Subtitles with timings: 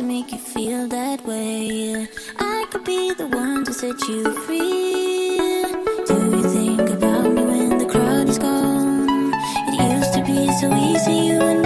[0.00, 2.08] to make you feel that way.
[2.38, 5.36] I could be the one to set you free.
[6.08, 9.34] Do you think about me when the crowd is gone?
[9.68, 11.59] It used to be so easy, you and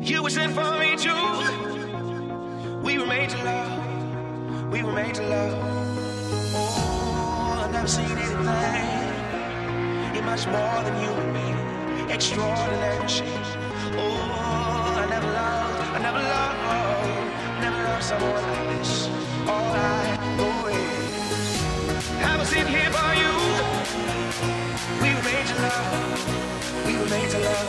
[0.00, 1.10] You were sent for me too.
[2.84, 4.70] We were made to love.
[4.70, 5.58] We were made to love.
[6.54, 8.44] Oh, I've never seen anything.
[10.14, 12.12] You're much more than you and me.
[12.14, 13.42] Extraordinary machine.
[13.96, 19.08] Oh, I never loved, I never loved, never loved someone like this.
[19.48, 23.32] All I know is I was in here for you.
[25.02, 26.43] We were made to love.
[27.04, 27.68] We were made to love.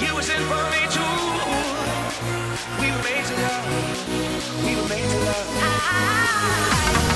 [0.00, 1.16] You was in for me too.
[2.80, 3.66] We were made to love.
[4.64, 5.48] We were made to love.
[7.04, 7.13] All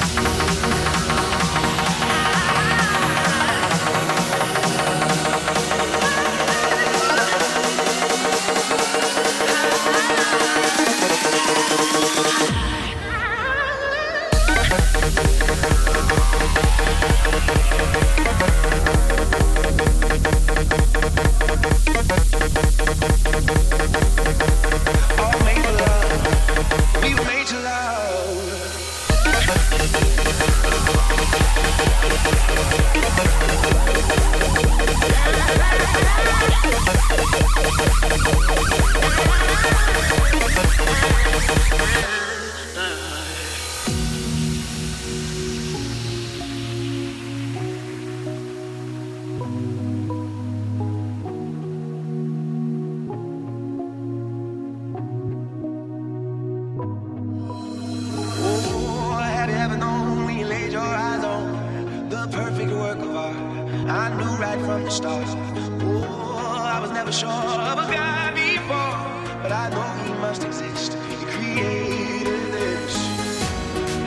[70.38, 70.92] must exist.
[71.08, 72.96] He created this.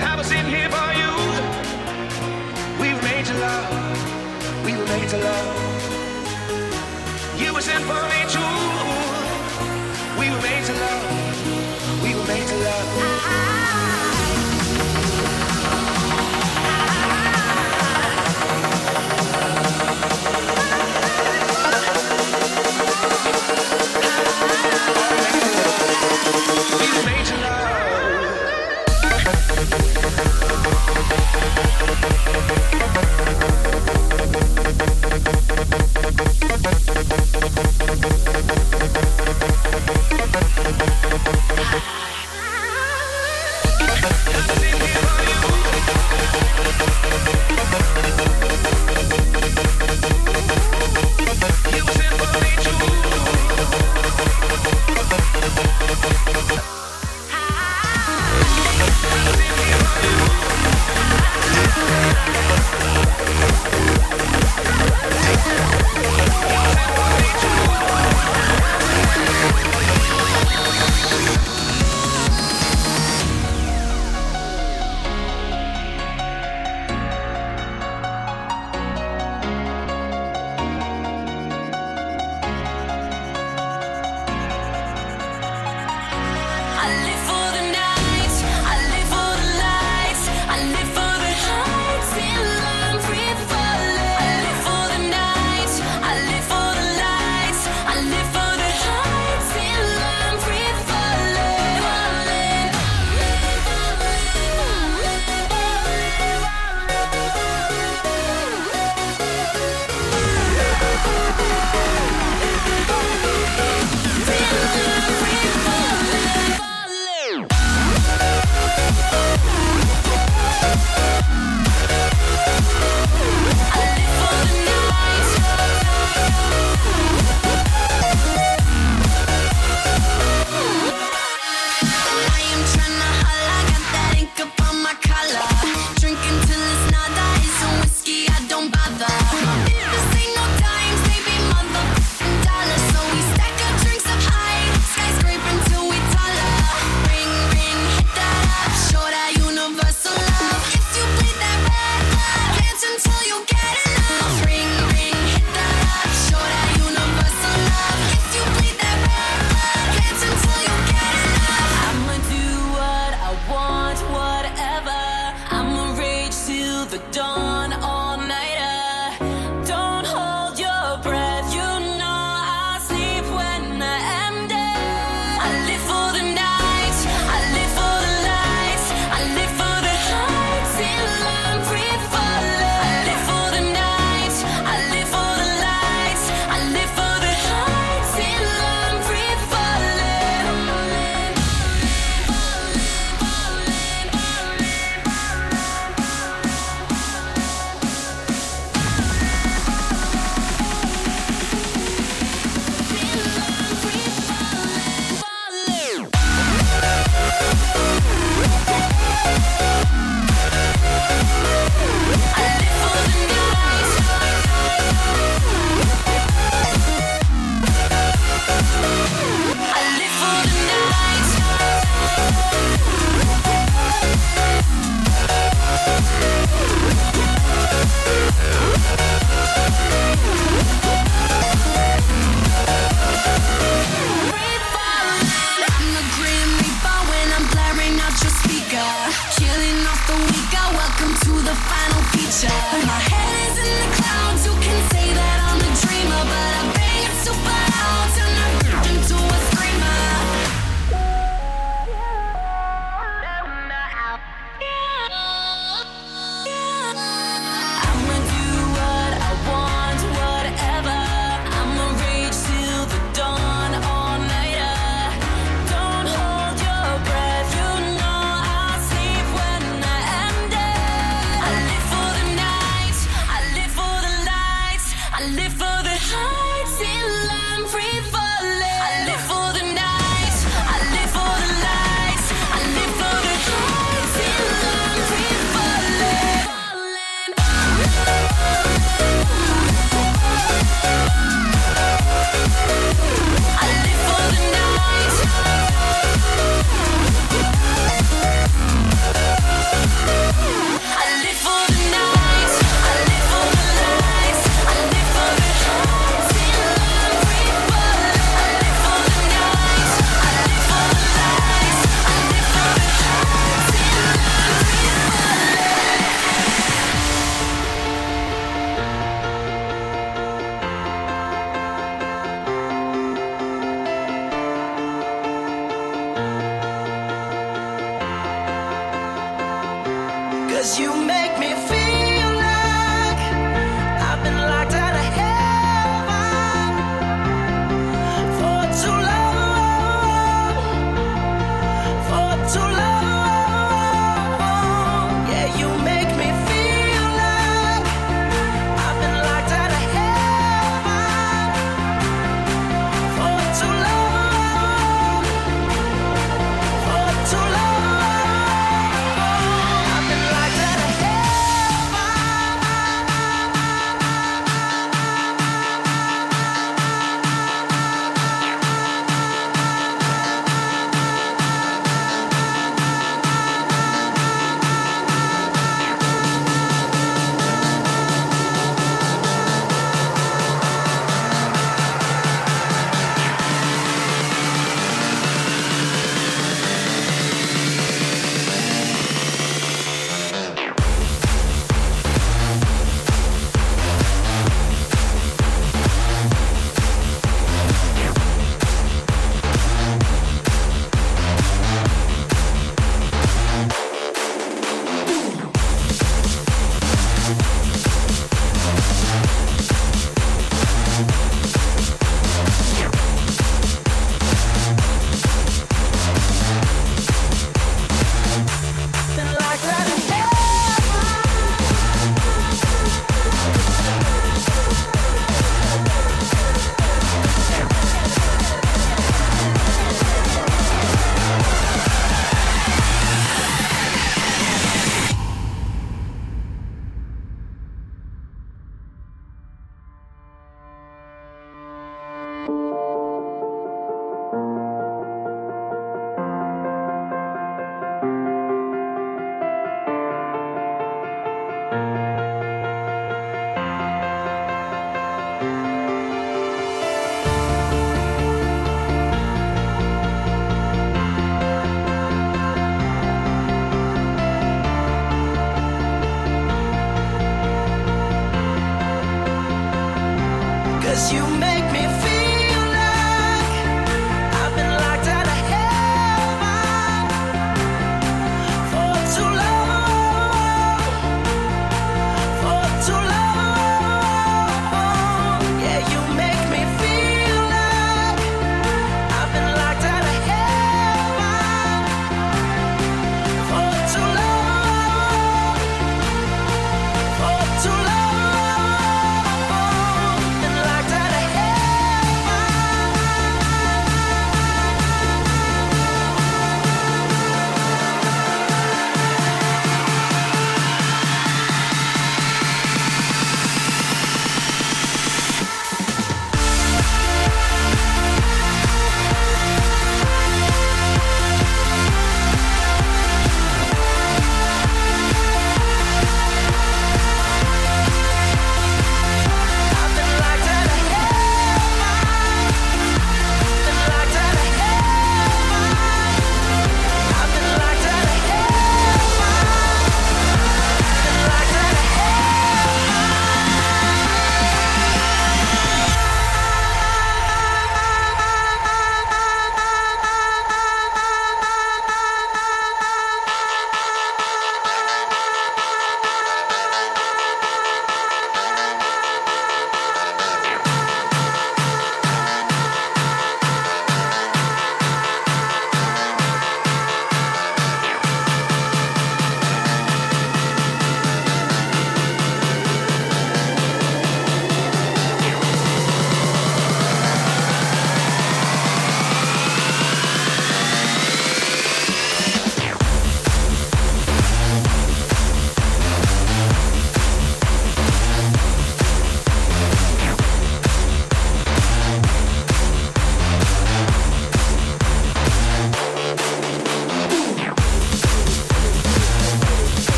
[0.00, 1.10] I was in here for you.
[2.80, 4.64] We were made to love.
[4.64, 5.56] We were made to love.
[7.38, 8.19] You were sent for me